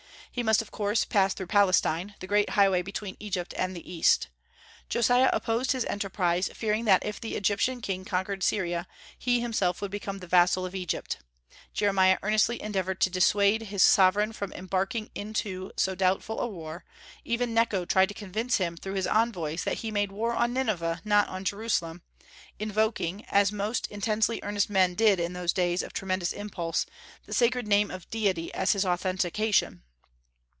[0.33, 4.29] He must of course pass through Palestine, the great highway between Egypt and the East.
[4.87, 8.87] Josiah opposed his enterprise, fearing that if the Egyptian king conquered Syria,
[9.19, 11.17] he himself would become the vassal of Egypt.
[11.73, 16.85] Jeremiah earnestly endeavored to dissuade his sovereign from embarking in so doubtful a war;
[17.25, 21.01] even Necho tried to convince him through his envoys that he made war on Nineveh,
[21.03, 22.03] not on Jerusalem,
[22.57, 26.85] invoking as most intensely earnest men did in those days of tremendous impulse
[27.25, 29.83] the sacred name of Deity as his authentication.